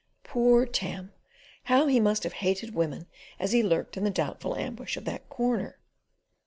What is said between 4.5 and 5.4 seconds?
ambush of that